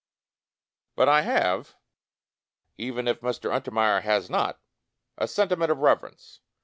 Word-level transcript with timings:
But 0.95 1.09
I 1.09 1.21
have, 1.21 1.75
even 2.75 3.07
if 3.07 3.21
Mr. 3.21 3.53
Untermeyer 3.55 4.01
has 4.01 4.31
not, 4.31 4.59
a 5.15 5.27
sentiment 5.27 5.69
of 5.71 5.77
reverence. 5.77 6.39